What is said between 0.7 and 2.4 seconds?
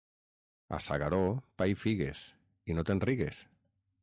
A S'Agaró, pa i figues